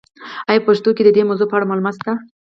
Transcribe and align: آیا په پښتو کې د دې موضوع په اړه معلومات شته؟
آیا 0.49 0.61
په 0.61 0.65
پښتو 0.67 0.89
کې 0.95 1.03
د 1.05 1.09
دې 1.15 1.23
موضوع 1.29 1.47
په 1.49 1.55
اړه 1.57 1.67
معلومات 1.69 1.95
شته؟ 1.99 2.13